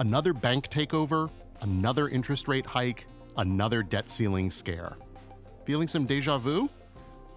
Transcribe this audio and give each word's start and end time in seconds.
Another 0.00 0.32
bank 0.32 0.68
takeover, 0.68 1.28
another 1.60 2.08
interest 2.08 2.46
rate 2.46 2.64
hike, 2.64 3.08
another 3.36 3.82
debt 3.82 4.08
ceiling 4.08 4.48
scare. 4.48 4.96
Feeling 5.64 5.88
some 5.88 6.06
deja 6.06 6.38
vu? 6.38 6.68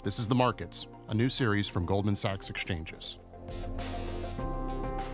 This 0.03 0.19
is 0.19 0.27
The 0.27 0.35
Markets, 0.35 0.85
a 1.09 1.13
new 1.15 1.27
series 1.27 1.67
from 1.67 1.87
Goldman 1.87 2.15
Sachs 2.15 2.51
Exchanges. 2.51 3.17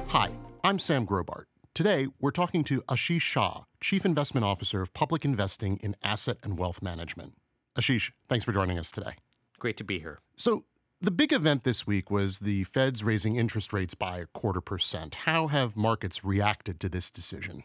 Hi, 0.07 0.30
I'm 0.66 0.78
Sam 0.78 1.07
Grobart. 1.07 1.46
Today, 1.74 2.07
we're 2.20 2.32
talking 2.32 2.66
to 2.66 2.82
Ashish 2.89 3.21
Shah, 3.21 3.64
Chief 3.79 4.06
Investment 4.06 4.43
Officer 4.43 4.82
of 4.82 4.93
Public 4.93 5.24
Investing 5.24 5.78
in 5.78 5.96
Asset 6.04 6.39
and 6.43 6.60
Wealth 6.60 6.82
Management. 6.82 7.36
Ashish, 7.79 8.11
thanks 8.28 8.43
for 8.43 8.52
joining 8.52 8.78
us 8.78 8.92
today. 8.92 9.14
Great 9.57 9.78
to 9.78 9.86
be 9.86 10.00
here. 10.00 10.20
So, 10.36 10.66
the 11.01 11.11
big 11.11 11.32
event 11.32 11.64
this 11.64 11.86
week 11.86 12.10
was 12.10 12.39
the 12.39 12.64
Fed's 12.65 13.04
raising 13.04 13.36
interest 13.36 13.71
rates 13.71 13.93
by 13.93 14.19
a 14.19 14.25
quarter 14.28 14.61
percent. 14.61 15.15
How 15.15 15.47
have 15.47 15.75
markets 15.75 16.24
reacted 16.24 16.79
to 16.79 16.89
this 16.89 17.11
decision? 17.11 17.64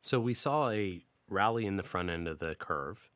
So, 0.00 0.18
we 0.18 0.34
saw 0.34 0.70
a 0.70 1.04
rally 1.28 1.66
in 1.66 1.76
the 1.76 1.82
front 1.82 2.10
end 2.10 2.26
of 2.26 2.38
the 2.38 2.54
curve. 2.54 3.08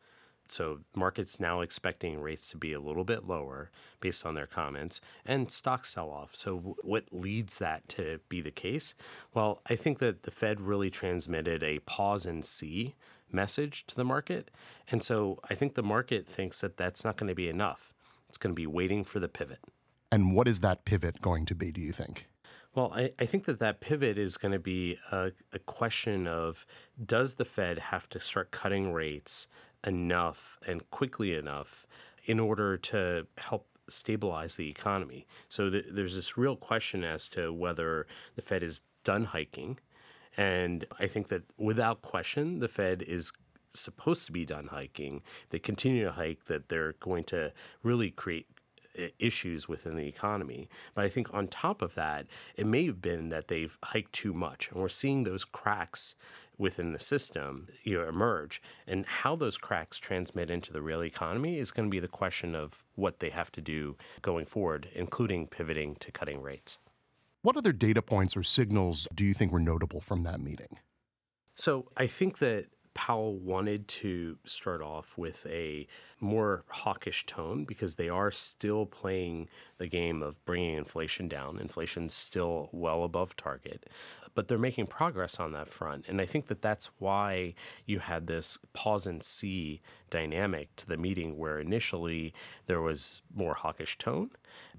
So, 0.48 0.80
markets 0.94 1.40
now 1.40 1.60
expecting 1.60 2.20
rates 2.20 2.50
to 2.50 2.56
be 2.56 2.72
a 2.72 2.80
little 2.80 3.02
bit 3.02 3.26
lower 3.26 3.70
based 4.00 4.24
on 4.24 4.34
their 4.34 4.46
comments 4.46 5.00
and 5.24 5.50
stock 5.50 5.84
sell 5.84 6.10
off. 6.10 6.36
So, 6.36 6.76
what 6.82 7.06
leads 7.10 7.58
that 7.58 7.88
to 7.90 8.20
be 8.28 8.40
the 8.40 8.52
case? 8.52 8.94
Well, 9.34 9.62
I 9.68 9.74
think 9.74 9.98
that 9.98 10.22
the 10.22 10.30
Fed 10.30 10.60
really 10.60 10.90
transmitted 10.90 11.62
a 11.62 11.80
pause 11.80 12.26
and 12.26 12.44
see 12.44 12.94
message 13.32 13.86
to 13.86 13.96
the 13.96 14.04
market. 14.04 14.50
And 14.90 15.02
so, 15.02 15.40
I 15.50 15.54
think 15.54 15.74
the 15.74 15.82
market 15.82 16.26
thinks 16.26 16.60
that 16.60 16.76
that's 16.76 17.04
not 17.04 17.16
going 17.16 17.28
to 17.28 17.34
be 17.34 17.48
enough. 17.48 17.92
It's 18.28 18.38
going 18.38 18.52
to 18.52 18.56
be 18.56 18.66
waiting 18.66 19.04
for 19.04 19.20
the 19.20 19.28
pivot. 19.28 19.60
And 20.12 20.34
what 20.34 20.48
is 20.48 20.60
that 20.60 20.84
pivot 20.84 21.20
going 21.20 21.46
to 21.46 21.54
be, 21.54 21.72
do 21.72 21.80
you 21.80 21.92
think? 21.92 22.28
Well, 22.74 22.92
I, 22.94 23.12
I 23.18 23.24
think 23.24 23.46
that 23.46 23.58
that 23.60 23.80
pivot 23.80 24.18
is 24.18 24.36
going 24.36 24.52
to 24.52 24.58
be 24.58 24.98
a, 25.10 25.32
a 25.52 25.58
question 25.58 26.26
of 26.26 26.66
does 27.04 27.34
the 27.34 27.44
Fed 27.44 27.78
have 27.78 28.08
to 28.10 28.20
start 28.20 28.50
cutting 28.50 28.92
rates 28.92 29.48
enough 29.86 30.58
and 30.66 30.88
quickly 30.90 31.34
enough 31.34 31.86
in 32.26 32.38
order 32.38 32.76
to 32.76 33.26
help 33.38 33.66
stabilize 33.88 34.56
the 34.56 34.68
economy? 34.68 35.26
So 35.48 35.70
th- 35.70 35.86
there's 35.90 36.16
this 36.16 36.36
real 36.36 36.56
question 36.56 37.02
as 37.02 37.28
to 37.30 37.52
whether 37.52 38.06
the 38.34 38.42
Fed 38.42 38.62
is 38.62 38.82
done 39.04 39.24
hiking. 39.24 39.78
And 40.36 40.84
I 41.00 41.06
think 41.06 41.28
that 41.28 41.44
without 41.56 42.02
question, 42.02 42.58
the 42.58 42.68
Fed 42.68 43.02
is 43.02 43.32
supposed 43.80 44.26
to 44.26 44.32
be 44.32 44.44
done 44.44 44.68
hiking, 44.68 45.22
they 45.50 45.58
continue 45.58 46.04
to 46.04 46.12
hike, 46.12 46.44
that 46.46 46.68
they're 46.68 46.94
going 47.00 47.24
to 47.24 47.52
really 47.82 48.10
create 48.10 48.46
uh, 48.98 49.06
issues 49.18 49.68
within 49.68 49.96
the 49.96 50.06
economy. 50.06 50.68
But 50.94 51.04
I 51.04 51.08
think 51.08 51.32
on 51.34 51.48
top 51.48 51.82
of 51.82 51.94
that, 51.94 52.26
it 52.56 52.66
may 52.66 52.86
have 52.86 53.02
been 53.02 53.28
that 53.28 53.48
they've 53.48 53.76
hiked 53.82 54.12
too 54.12 54.32
much, 54.32 54.70
and 54.70 54.80
we're 54.80 54.88
seeing 54.88 55.22
those 55.22 55.44
cracks 55.44 56.14
within 56.58 56.92
the 56.92 56.98
system 56.98 57.68
you 57.82 57.98
know, 57.98 58.08
emerge. 58.08 58.62
And 58.86 59.04
how 59.06 59.36
those 59.36 59.58
cracks 59.58 59.98
transmit 59.98 60.50
into 60.50 60.72
the 60.72 60.82
real 60.82 61.04
economy 61.04 61.58
is 61.58 61.70
going 61.70 61.88
to 61.88 61.90
be 61.90 62.00
the 62.00 62.08
question 62.08 62.54
of 62.54 62.82
what 62.94 63.20
they 63.20 63.30
have 63.30 63.52
to 63.52 63.60
do 63.60 63.96
going 64.22 64.46
forward, 64.46 64.88
including 64.94 65.46
pivoting 65.46 65.96
to 65.96 66.10
cutting 66.10 66.40
rates. 66.40 66.78
What 67.42 67.56
other 67.56 67.72
data 67.72 68.02
points 68.02 68.36
or 68.36 68.42
signals 68.42 69.06
do 69.14 69.24
you 69.24 69.34
think 69.34 69.52
were 69.52 69.60
notable 69.60 70.00
from 70.00 70.22
that 70.24 70.40
meeting? 70.40 70.78
So 71.54 71.88
I 71.96 72.06
think 72.06 72.38
that 72.38 72.66
Powell 72.96 73.36
wanted 73.36 73.86
to 73.88 74.38
start 74.46 74.80
off 74.80 75.18
with 75.18 75.46
a 75.50 75.86
more 76.18 76.64
hawkish 76.68 77.26
tone 77.26 77.66
because 77.66 77.96
they 77.96 78.08
are 78.08 78.30
still 78.30 78.86
playing 78.86 79.50
the 79.76 79.86
game 79.86 80.22
of 80.22 80.42
bringing 80.46 80.78
inflation 80.78 81.28
down. 81.28 81.58
Inflation's 81.58 82.14
still 82.14 82.70
well 82.72 83.04
above 83.04 83.36
target, 83.36 83.90
but 84.34 84.48
they're 84.48 84.56
making 84.56 84.86
progress 84.86 85.38
on 85.38 85.52
that 85.52 85.68
front. 85.68 86.06
And 86.08 86.22
I 86.22 86.24
think 86.26 86.46
that 86.46 86.62
that's 86.62 86.86
why 86.98 87.52
you 87.84 87.98
had 87.98 88.26
this 88.26 88.58
pause 88.72 89.06
and 89.06 89.22
see 89.22 89.82
dynamic 90.08 90.74
to 90.76 90.86
the 90.86 90.96
meeting 90.96 91.36
where 91.36 91.60
initially 91.60 92.32
there 92.64 92.80
was 92.80 93.20
more 93.34 93.52
hawkish 93.52 93.98
tone, 93.98 94.30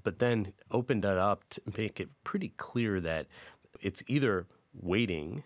but 0.02 0.18
then 0.18 0.54
opened 0.72 1.06
it 1.06 1.20
up 1.20 1.44
to 1.52 1.62
make 1.78 2.00
it 2.00 2.10
pretty 2.24 2.50
clear 2.58 3.00
that 3.00 3.28
it's 3.80 4.02
either 4.08 4.48
waiting 4.74 5.44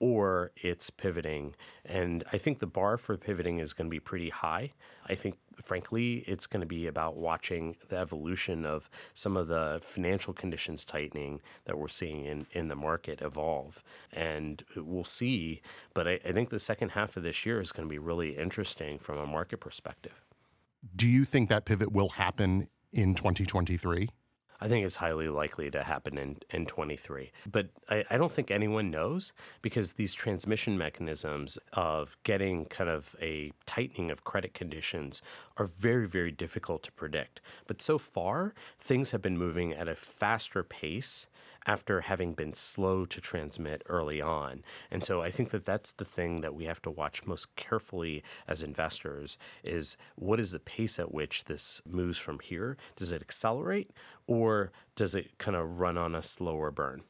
or 0.00 0.52
it's 0.56 0.90
pivoting. 0.90 1.54
And 1.84 2.24
I 2.32 2.38
think 2.38 2.58
the 2.58 2.66
bar 2.66 2.96
for 2.96 3.16
pivoting 3.16 3.58
is 3.58 3.72
going 3.72 3.86
to 3.86 3.90
be 3.90 4.00
pretty 4.00 4.30
high. 4.30 4.72
I 5.06 5.14
think, 5.14 5.36
frankly, 5.62 6.24
it's 6.26 6.46
going 6.46 6.60
to 6.60 6.66
be 6.66 6.86
about 6.86 7.16
watching 7.16 7.76
the 7.88 7.98
evolution 7.98 8.64
of 8.64 8.90
some 9.14 9.36
of 9.36 9.46
the 9.48 9.80
financial 9.82 10.32
conditions 10.32 10.84
tightening 10.84 11.40
that 11.64 11.78
we're 11.78 11.88
seeing 11.88 12.24
in, 12.24 12.46
in 12.52 12.68
the 12.68 12.76
market 12.76 13.20
evolve. 13.22 13.82
And 14.12 14.62
we'll 14.76 15.04
see. 15.04 15.62
But 15.94 16.08
I, 16.08 16.20
I 16.24 16.32
think 16.32 16.50
the 16.50 16.60
second 16.60 16.90
half 16.90 17.16
of 17.16 17.22
this 17.22 17.46
year 17.46 17.60
is 17.60 17.72
going 17.72 17.88
to 17.88 17.92
be 17.92 17.98
really 17.98 18.36
interesting 18.36 18.98
from 18.98 19.18
a 19.18 19.26
market 19.26 19.58
perspective. 19.58 20.24
Do 20.96 21.08
you 21.08 21.24
think 21.24 21.48
that 21.48 21.64
pivot 21.64 21.92
will 21.92 22.10
happen 22.10 22.68
in 22.92 23.14
2023? 23.14 24.08
I 24.64 24.68
think 24.68 24.86
it's 24.86 24.96
highly 24.96 25.28
likely 25.28 25.70
to 25.72 25.82
happen 25.82 26.16
in, 26.16 26.38
in 26.48 26.64
23. 26.64 27.30
But 27.52 27.68
I, 27.90 28.02
I 28.08 28.16
don't 28.16 28.32
think 28.32 28.50
anyone 28.50 28.90
knows 28.90 29.34
because 29.60 29.92
these 29.92 30.14
transmission 30.14 30.78
mechanisms 30.78 31.58
of 31.74 32.16
getting 32.22 32.64
kind 32.64 32.88
of 32.88 33.14
a 33.20 33.52
tightening 33.66 34.10
of 34.10 34.24
credit 34.24 34.54
conditions 34.54 35.20
are 35.58 35.66
very, 35.66 36.08
very 36.08 36.30
difficult 36.30 36.82
to 36.84 36.92
predict. 36.92 37.42
But 37.66 37.82
so 37.82 37.98
far, 37.98 38.54
things 38.80 39.10
have 39.10 39.20
been 39.20 39.36
moving 39.36 39.74
at 39.74 39.86
a 39.86 39.94
faster 39.94 40.62
pace 40.62 41.26
after 41.66 42.02
having 42.02 42.34
been 42.34 42.52
slow 42.52 43.04
to 43.06 43.20
transmit 43.20 43.82
early 43.88 44.20
on. 44.20 44.62
And 44.90 45.02
so 45.02 45.22
I 45.22 45.30
think 45.30 45.50
that 45.50 45.64
that's 45.64 45.92
the 45.92 46.04
thing 46.04 46.40
that 46.42 46.54
we 46.54 46.64
have 46.64 46.82
to 46.82 46.90
watch 46.90 47.26
most 47.26 47.54
carefully 47.56 48.22
as 48.46 48.62
investors 48.62 49.38
is 49.62 49.96
what 50.16 50.40
is 50.40 50.52
the 50.52 50.60
pace 50.60 50.98
at 50.98 51.12
which 51.12 51.44
this 51.44 51.80
moves 51.86 52.18
from 52.18 52.38
here? 52.40 52.76
Does 52.96 53.12
it 53.12 53.22
accelerate 53.22 53.90
or 54.26 54.72
does 54.96 55.14
it 55.14 55.38
kind 55.38 55.56
of 55.56 55.80
run 55.80 55.96
on 55.96 56.14
a 56.14 56.22
slower 56.22 56.70
burn? 56.70 57.02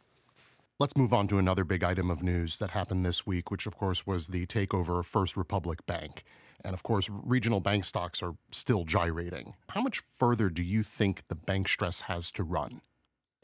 Let's 0.80 0.96
move 0.96 1.12
on 1.12 1.28
to 1.28 1.38
another 1.38 1.62
big 1.62 1.84
item 1.84 2.10
of 2.10 2.24
news 2.24 2.56
that 2.58 2.70
happened 2.70 3.06
this 3.06 3.24
week, 3.24 3.50
which 3.50 3.66
of 3.66 3.76
course 3.76 4.06
was 4.06 4.26
the 4.26 4.44
takeover 4.46 4.98
of 4.98 5.06
First 5.06 5.36
Republic 5.36 5.86
Bank. 5.86 6.24
And 6.64 6.74
of 6.74 6.82
course, 6.82 7.08
regional 7.10 7.60
bank 7.60 7.84
stocks 7.84 8.22
are 8.22 8.34
still 8.50 8.84
gyrating. 8.84 9.54
How 9.68 9.82
much 9.82 10.02
further 10.18 10.48
do 10.48 10.62
you 10.62 10.82
think 10.82 11.22
the 11.28 11.34
bank 11.34 11.68
stress 11.68 12.00
has 12.02 12.30
to 12.32 12.42
run? 12.42 12.80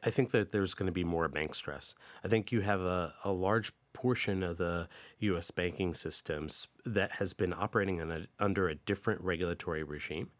I 0.02 0.10
think 0.10 0.30
that 0.30 0.52
there's 0.52 0.74
going 0.74 0.86
to 0.86 0.92
be 0.92 1.04
more 1.04 1.28
bank 1.28 1.54
stress. 1.54 1.94
I 2.24 2.28
think 2.28 2.52
you 2.52 2.60
have 2.60 2.80
a, 2.80 3.14
a 3.24 3.32
large 3.32 3.72
portion 3.92 4.42
of 4.42 4.56
the 4.56 4.88
U.S. 5.20 5.50
banking 5.50 5.94
systems 5.94 6.68
that 6.84 7.12
has 7.12 7.32
been 7.32 7.52
operating 7.52 8.00
a, 8.00 8.26
under 8.38 8.68
a 8.68 8.74
different 8.74 9.20
regulatory 9.20 9.82
regime, 9.82 10.30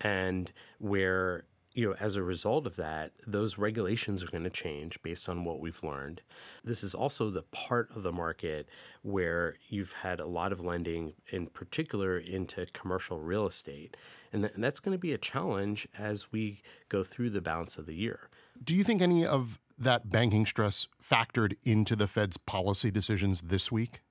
and 0.00 0.52
where 0.78 1.44
you 1.78 1.88
know, 1.88 1.94
as 2.00 2.16
a 2.16 2.22
result 2.24 2.66
of 2.66 2.74
that, 2.74 3.12
those 3.24 3.56
regulations 3.56 4.24
are 4.24 4.30
going 4.32 4.42
to 4.42 4.50
change 4.50 5.00
based 5.00 5.28
on 5.28 5.44
what 5.44 5.60
we've 5.60 5.80
learned. 5.84 6.20
This 6.64 6.82
is 6.82 6.92
also 6.92 7.30
the 7.30 7.44
part 7.52 7.94
of 7.94 8.02
the 8.02 8.10
market 8.10 8.68
where 9.02 9.54
you've 9.68 9.92
had 9.92 10.18
a 10.18 10.26
lot 10.26 10.50
of 10.50 10.60
lending, 10.60 11.12
in 11.28 11.46
particular 11.46 12.18
into 12.18 12.66
commercial 12.72 13.20
real 13.20 13.46
estate. 13.46 13.96
And, 14.32 14.42
th- 14.42 14.54
and 14.54 14.64
that's 14.64 14.80
going 14.80 14.94
to 14.94 14.98
be 14.98 15.12
a 15.12 15.18
challenge 15.18 15.86
as 15.96 16.32
we 16.32 16.62
go 16.88 17.04
through 17.04 17.30
the 17.30 17.40
balance 17.40 17.78
of 17.78 17.86
the 17.86 17.94
year. 17.94 18.28
Do 18.62 18.74
you 18.74 18.84
think 18.84 19.00
any 19.00 19.24
of 19.26 19.58
that 19.78 20.10
banking 20.10 20.46
stress 20.46 20.88
factored 21.02 21.56
into 21.64 21.94
the 21.94 22.06
Fed's 22.06 22.36
policy 22.36 22.90
decisions 22.90 23.42
this 23.42 23.70
week? 23.70 24.02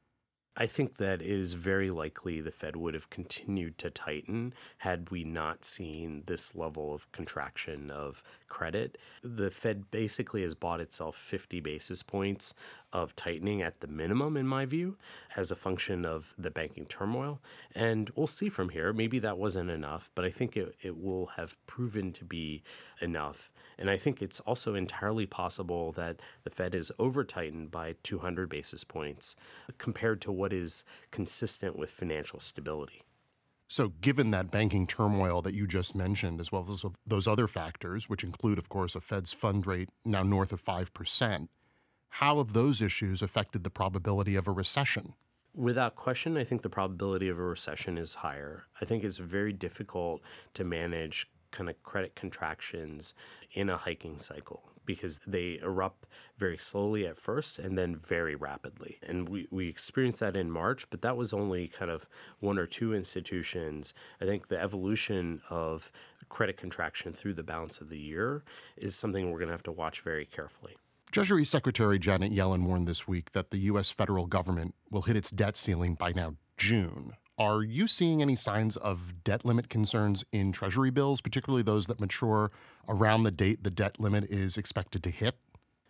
I 0.60 0.66
think 0.66 0.98
that 0.98 1.22
is 1.22 1.54
very 1.54 1.92
likely 1.92 2.42
the 2.42 2.52
Fed 2.52 2.76
would 2.76 2.96
have 2.96 3.12
continued 3.12 3.78
to 3.78 3.92
tighten 3.92 4.56
had 4.80 5.12
we 5.12 5.24
not 5.24 5.64
seen 5.64 6.24
this 6.26 6.56
level 6.56 6.96
of 6.96 7.12
contraction 7.12 7.92
of 7.92 8.24
credit. 8.48 8.98
The 9.22 9.52
Fed 9.52 9.92
basically 9.92 10.42
has 10.42 10.56
bought 10.56 10.82
itself 10.82 11.16
50 11.16 11.60
basis 11.60 12.02
points 12.02 12.56
of 12.92 13.16
tightening 13.16 13.62
at 13.62 13.82
the 13.82 13.88
minimum, 13.88 14.36
in 14.38 14.48
my 14.48 14.66
view, 14.66 14.98
as 15.36 15.52
a 15.52 15.56
function 15.56 16.06
of 16.06 16.34
the 16.38 16.50
banking 16.50 16.86
turmoil. 16.86 17.40
And 17.76 18.10
we'll 18.16 18.28
see 18.28 18.50
from 18.50 18.70
here. 18.70 18.94
Maybe 18.94 19.20
that 19.20 19.38
wasn't 19.38 19.70
enough, 19.70 20.10
but 20.16 20.26
I 20.26 20.32
think 20.32 20.58
it, 20.58 20.76
it 20.82 21.00
will 21.00 21.28
have 21.36 21.56
proven 21.68 22.12
to 22.14 22.26
be 22.26 22.64
enough. 23.02 23.52
And 23.78 23.90
I 23.90 23.98
think 23.98 24.22
it's 24.22 24.40
also 24.42 24.74
entirely 24.74 25.26
possible 25.26 25.92
that 25.94 26.22
the 26.44 26.50
Fed 26.50 26.74
is 26.74 26.92
over 26.98 27.24
tightened 27.24 27.70
by 27.70 27.96
200 28.04 28.50
basis 28.50 28.84
points 28.84 29.36
compared 29.78 30.22
to 30.22 30.32
what 30.48 30.54
is 30.54 30.86
consistent 31.12 31.78
with 31.78 31.90
financial 31.90 32.40
stability. 32.40 33.04
So, 33.68 33.90
given 34.00 34.32
that 34.32 34.50
banking 34.50 34.88
turmoil 34.88 35.42
that 35.42 35.54
you 35.54 35.68
just 35.68 35.94
mentioned, 35.94 36.40
as 36.40 36.54
well 36.54 36.66
as 36.72 36.86
those 37.06 37.28
other 37.28 37.48
factors, 37.48 38.08
which 38.08 38.24
include, 38.24 38.58
of 38.58 38.70
course, 38.70 38.96
a 38.96 39.02
Fed's 39.02 39.34
fund 39.34 39.68
rate 39.68 39.90
now 40.06 40.24
north 40.24 40.54
of 40.54 40.64
5%, 40.64 41.50
how 42.08 42.38
have 42.38 42.54
those 42.54 42.82
issues 42.82 43.22
affected 43.22 43.66
the 43.66 43.70
probability 43.70 44.38
of 44.38 44.48
a 44.48 44.54
recession? 44.54 45.16
Without 45.54 45.96
question, 45.96 46.38
I 46.38 46.46
think 46.46 46.62
the 46.62 46.70
probability 46.70 47.28
of 47.28 47.38
a 47.38 47.44
recession 47.44 47.98
is 47.98 48.14
higher. 48.14 48.68
I 48.82 48.86
think 48.86 49.04
it's 49.04 49.18
very 49.18 49.52
difficult 49.52 50.22
to 50.54 50.64
manage 50.64 51.30
kind 51.52 51.70
of 51.70 51.84
credit 51.84 52.16
contractions 52.16 53.14
in 53.52 53.70
a 53.70 53.76
hiking 53.76 54.18
cycle. 54.18 54.64
Because 54.88 55.20
they 55.28 55.60
erupt 55.62 56.08
very 56.38 56.58
slowly 56.58 57.06
at 57.06 57.20
first 57.20 57.60
and 57.60 57.78
then 57.78 57.96
very 57.96 58.36
rapidly. 58.36 58.98
And 59.08 59.30
we, 59.30 59.48
we 59.52 59.68
experienced 59.68 60.22
that 60.22 60.36
in 60.36 60.50
March, 60.50 60.90
but 60.90 61.04
that 61.04 61.16
was 61.16 61.34
only 61.34 61.68
kind 61.68 61.92
of 61.92 62.08
one 62.40 62.58
or 62.58 62.66
two 62.66 62.96
institutions. 62.96 63.94
I 64.20 64.26
think 64.26 64.48
the 64.48 64.60
evolution 64.60 65.42
of 65.52 65.92
credit 66.30 66.58
contraction 66.58 67.14
through 67.14 67.36
the 67.36 67.44
balance 67.44 67.80
of 67.80 67.90
the 67.90 68.00
year 68.00 68.44
is 68.76 68.96
something 68.96 69.30
we're 69.30 69.38
going 69.38 69.50
to 69.50 69.54
have 69.54 69.64
to 69.64 69.72
watch 69.72 70.02
very 70.02 70.26
carefully. 70.26 70.76
Treasury 71.12 71.46
Secretary 71.46 72.00
Janet 72.00 72.34
Yellen 72.34 72.64
warned 72.64 72.88
this 72.88 73.08
week 73.08 73.32
that 73.32 73.52
the 73.52 73.60
U.S. 73.60 73.92
federal 73.92 74.26
government 74.26 74.74
will 74.92 75.04
hit 75.04 75.16
its 75.16 75.32
debt 75.32 75.56
ceiling 75.56 75.96
by 75.96 76.12
now 76.12 76.34
June. 76.58 77.14
Are 77.40 77.62
you 77.62 77.86
seeing 77.86 78.24
any 78.24 78.36
signs 78.36 78.78
of 78.78 79.24
debt 79.24 79.46
limit 79.46 79.70
concerns 79.70 80.26
in 80.32 80.52
Treasury 80.52 80.90
bills, 80.90 81.22
particularly 81.22 81.62
those 81.62 81.86
that 81.86 82.00
mature 82.00 82.52
around 82.90 83.24
the 83.24 83.32
date 83.32 83.64
the 83.64 83.70
debt 83.70 84.00
limit 84.00 84.24
is 84.32 84.58
expected 84.58 85.04
to 85.04 85.12
hit? 85.12 85.36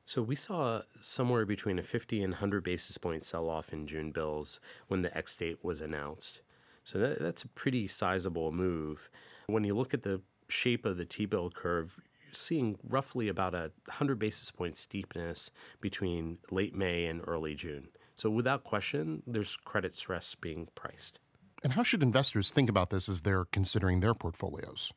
So 0.03 0.21
we 0.21 0.35
saw 0.35 0.81
somewhere 0.99 1.45
between 1.45 1.79
a 1.79 1.83
50 1.83 2.21
and 2.21 2.33
100 2.33 2.65
basis 2.65 2.97
point 2.97 3.23
sell 3.23 3.49
off 3.49 3.71
in 3.71 3.87
June 3.87 4.11
bills 4.11 4.59
when 4.89 5.01
the 5.01 5.17
X 5.17 5.37
date 5.37 5.63
was 5.63 5.79
announced. 5.79 6.41
So 6.83 6.99
that, 6.99 7.19
that's 7.19 7.43
a 7.43 7.47
pretty 7.49 7.87
sizable 7.87 8.51
move. 8.51 9.09
When 9.47 9.63
you 9.63 9.73
look 9.73 9.93
at 9.93 10.01
the 10.01 10.19
shape 10.49 10.85
of 10.85 10.97
the 10.97 11.05
T 11.05 11.25
bill 11.25 11.49
curve, 11.49 11.97
you're 12.25 12.33
seeing 12.33 12.77
roughly 12.89 13.29
about 13.29 13.55
a 13.55 13.71
100 13.85 14.19
basis 14.19 14.51
point 14.51 14.75
steepness 14.75 15.49
between 15.79 16.39
late 16.51 16.75
May 16.75 17.05
and 17.05 17.21
early 17.25 17.55
June. 17.55 17.87
So 18.17 18.29
without 18.29 18.65
question, 18.65 19.23
there's 19.25 19.55
credit 19.55 19.93
stress 19.93 20.35
being 20.35 20.67
priced. 20.75 21.19
And 21.63 21.73
how 21.73 21.83
should 21.83 22.03
investors 22.03 22.51
think 22.51 22.69
about 22.69 22.89
this 22.89 23.09
as 23.09 23.21
they're 23.21 23.45
considering 23.45 23.99
their 23.99 24.13
portfolios? 24.13 24.91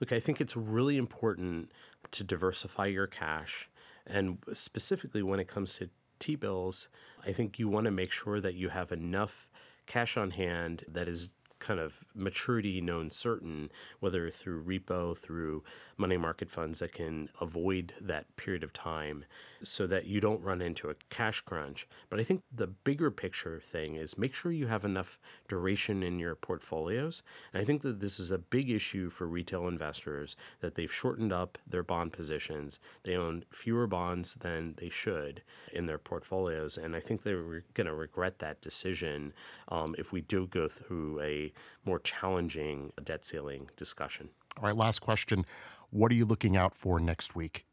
Look, 0.00 0.12
I 0.12 0.20
think 0.20 0.40
it's 0.40 0.56
really 0.56 0.98
important 0.98 1.72
to 2.12 2.24
diversify 2.24 2.86
your 2.86 3.06
cash. 3.06 3.68
And 4.06 4.38
specifically 4.52 5.22
when 5.22 5.40
it 5.40 5.48
comes 5.48 5.76
to 5.76 5.90
T 6.18 6.36
bills, 6.36 6.88
I 7.26 7.32
think 7.32 7.58
you 7.58 7.68
want 7.68 7.86
to 7.86 7.90
make 7.90 8.12
sure 8.12 8.40
that 8.40 8.54
you 8.54 8.68
have 8.68 8.92
enough 8.92 9.48
cash 9.86 10.16
on 10.16 10.30
hand 10.30 10.84
that 10.88 11.08
is 11.08 11.30
kind 11.58 11.80
of 11.80 11.98
maturity 12.14 12.80
known 12.80 13.10
certain, 13.10 13.70
whether 14.00 14.30
through 14.30 14.64
repo, 14.64 15.16
through 15.16 15.62
money 15.96 16.16
market 16.16 16.50
funds 16.50 16.78
that 16.80 16.92
can 16.92 17.28
avoid 17.40 17.94
that 18.00 18.34
period 18.36 18.62
of 18.62 18.72
time 18.72 19.24
so 19.62 19.86
that 19.86 20.06
you 20.06 20.20
don't 20.20 20.42
run 20.42 20.60
into 20.60 20.90
a 20.90 20.94
cash 21.10 21.40
crunch. 21.40 21.88
But 22.10 22.20
I 22.20 22.22
think 22.22 22.42
the 22.54 22.66
bigger 22.66 23.10
picture 23.10 23.60
thing 23.60 23.96
is 23.96 24.18
make 24.18 24.34
sure 24.34 24.52
you 24.52 24.66
have 24.66 24.84
enough 24.84 25.18
duration 25.48 26.02
in 26.02 26.18
your 26.18 26.34
portfolios. 26.34 27.22
And 27.52 27.62
I 27.62 27.64
think 27.64 27.82
that 27.82 28.00
this 28.00 28.20
is 28.20 28.30
a 28.30 28.38
big 28.38 28.70
issue 28.70 29.10
for 29.10 29.26
retail 29.26 29.68
investors 29.68 30.36
that 30.60 30.74
they've 30.74 30.92
shortened 30.92 31.32
up 31.32 31.58
their 31.66 31.82
bond 31.82 32.12
positions. 32.12 32.80
They 33.04 33.16
own 33.16 33.44
fewer 33.50 33.86
bonds 33.86 34.34
than 34.34 34.74
they 34.76 34.88
should 34.88 35.42
in 35.72 35.86
their 35.86 35.98
portfolios. 35.98 36.76
And 36.76 36.94
I 36.94 37.00
think 37.00 37.22
they're 37.22 37.64
going 37.74 37.86
to 37.86 37.94
regret 37.94 38.38
that 38.40 38.60
decision 38.60 39.32
um, 39.68 39.94
if 39.98 40.12
we 40.12 40.20
do 40.20 40.46
go 40.48 40.68
through 40.68 41.20
a 41.20 41.52
more 41.84 41.98
challenging 41.98 42.92
debt 43.04 43.24
ceiling 43.24 43.70
discussion. 43.76 44.28
All 44.58 44.64
right, 44.64 44.76
last 44.76 45.00
question. 45.00 45.44
What 45.90 46.10
are 46.10 46.14
you 46.14 46.24
looking 46.24 46.56
out 46.56 46.74
for 46.74 46.98
next 46.98 47.34
week? 47.34 47.64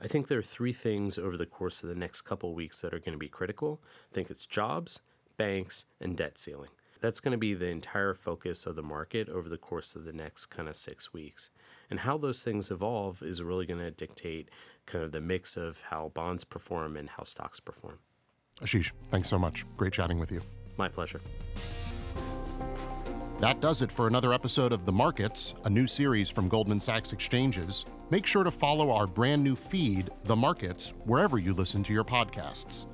I 0.00 0.06
think 0.06 0.28
there 0.28 0.38
are 0.38 0.42
three 0.42 0.72
things 0.72 1.18
over 1.18 1.36
the 1.36 1.46
course 1.46 1.82
of 1.82 1.88
the 1.88 1.94
next 1.94 2.22
couple 2.22 2.54
weeks 2.54 2.80
that 2.82 2.94
are 2.94 3.00
going 3.00 3.12
to 3.12 3.18
be 3.18 3.28
critical. 3.28 3.80
I 4.10 4.14
think 4.14 4.30
it's 4.30 4.46
jobs, 4.46 5.00
banks, 5.36 5.86
and 6.00 6.16
debt 6.16 6.38
ceiling. 6.38 6.70
That's 7.00 7.20
going 7.20 7.32
to 7.32 7.38
be 7.38 7.54
the 7.54 7.66
entire 7.66 8.14
focus 8.14 8.66
of 8.66 8.76
the 8.76 8.82
market 8.82 9.28
over 9.28 9.48
the 9.48 9.58
course 9.58 9.94
of 9.94 10.04
the 10.04 10.12
next 10.12 10.46
kind 10.46 10.68
of 10.68 10.76
six 10.76 11.12
weeks. 11.12 11.50
And 11.90 12.00
how 12.00 12.18
those 12.18 12.42
things 12.42 12.70
evolve 12.70 13.22
is 13.22 13.42
really 13.42 13.66
going 13.66 13.80
to 13.80 13.90
dictate 13.90 14.50
kind 14.86 15.04
of 15.04 15.12
the 15.12 15.20
mix 15.20 15.56
of 15.56 15.80
how 15.82 16.10
bonds 16.14 16.44
perform 16.44 16.96
and 16.96 17.08
how 17.08 17.22
stocks 17.22 17.60
perform. 17.60 17.98
Ashish, 18.60 18.90
thanks 19.10 19.28
so 19.28 19.38
much. 19.38 19.64
Great 19.76 19.92
chatting 19.92 20.18
with 20.18 20.32
you. 20.32 20.42
My 20.76 20.88
pleasure. 20.88 21.20
That 23.40 23.60
does 23.60 23.82
it 23.82 23.92
for 23.92 24.08
another 24.08 24.32
episode 24.32 24.72
of 24.72 24.84
The 24.84 24.90
Markets, 24.90 25.54
a 25.64 25.70
new 25.70 25.86
series 25.86 26.28
from 26.28 26.48
Goldman 26.48 26.80
Sachs 26.80 27.12
Exchanges. 27.12 27.84
Make 28.10 28.26
sure 28.26 28.42
to 28.42 28.50
follow 28.50 28.90
our 28.90 29.06
brand 29.06 29.44
new 29.44 29.54
feed, 29.54 30.10
The 30.24 30.34
Markets, 30.34 30.92
wherever 31.04 31.38
you 31.38 31.54
listen 31.54 31.84
to 31.84 31.92
your 31.92 32.02
podcasts. 32.02 32.86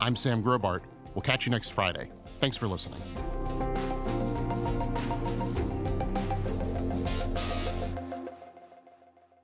I'm 0.00 0.14
Sam 0.14 0.40
Grobart. 0.40 0.82
We'll 1.14 1.22
catch 1.22 1.46
you 1.46 1.50
next 1.50 1.70
Friday. 1.70 2.12
Thanks 2.40 2.56
for 2.56 2.68
listening. 2.68 3.02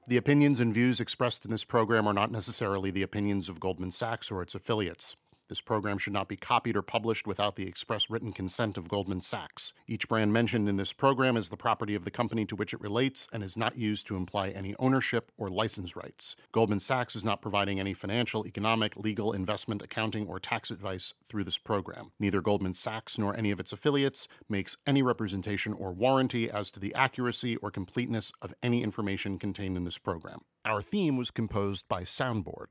The 0.06 0.18
opinions 0.18 0.60
and 0.60 0.72
views 0.72 1.00
expressed 1.00 1.44
in 1.44 1.50
this 1.50 1.64
program 1.64 2.06
are 2.06 2.12
not 2.12 2.30
necessarily 2.30 2.92
the 2.92 3.02
opinions 3.02 3.48
of 3.48 3.58
Goldman 3.58 3.90
Sachs 3.90 4.30
or 4.30 4.40
its 4.40 4.54
affiliates. 4.54 5.16
This 5.46 5.60
program 5.60 5.98
should 5.98 6.14
not 6.14 6.28
be 6.28 6.36
copied 6.36 6.74
or 6.74 6.80
published 6.80 7.26
without 7.26 7.54
the 7.54 7.66
express 7.66 8.08
written 8.08 8.32
consent 8.32 8.78
of 8.78 8.88
Goldman 8.88 9.20
Sachs. 9.20 9.74
Each 9.86 10.08
brand 10.08 10.32
mentioned 10.32 10.70
in 10.70 10.76
this 10.76 10.94
program 10.94 11.36
is 11.36 11.50
the 11.50 11.56
property 11.56 11.94
of 11.94 12.04
the 12.04 12.10
company 12.10 12.46
to 12.46 12.56
which 12.56 12.72
it 12.72 12.80
relates 12.80 13.28
and 13.30 13.44
is 13.44 13.54
not 13.54 13.76
used 13.76 14.06
to 14.06 14.16
imply 14.16 14.48
any 14.48 14.74
ownership 14.78 15.30
or 15.36 15.50
license 15.50 15.96
rights. 15.96 16.34
Goldman 16.52 16.80
Sachs 16.80 17.14
is 17.14 17.24
not 17.24 17.42
providing 17.42 17.78
any 17.78 17.92
financial, 17.92 18.46
economic, 18.46 18.96
legal, 18.96 19.34
investment, 19.34 19.82
accounting, 19.82 20.26
or 20.28 20.40
tax 20.40 20.70
advice 20.70 21.12
through 21.24 21.44
this 21.44 21.58
program. 21.58 22.10
Neither 22.18 22.40
Goldman 22.40 22.72
Sachs 22.72 23.18
nor 23.18 23.36
any 23.36 23.50
of 23.50 23.60
its 23.60 23.74
affiliates 23.74 24.28
makes 24.48 24.78
any 24.86 25.02
representation 25.02 25.74
or 25.74 25.92
warranty 25.92 26.50
as 26.50 26.70
to 26.70 26.80
the 26.80 26.94
accuracy 26.94 27.56
or 27.56 27.70
completeness 27.70 28.32
of 28.40 28.54
any 28.62 28.82
information 28.82 29.38
contained 29.38 29.76
in 29.76 29.84
this 29.84 29.98
program. 29.98 30.40
Our 30.64 30.80
theme 30.80 31.18
was 31.18 31.30
composed 31.30 31.86
by 31.88 32.04
Soundboard. 32.04 32.70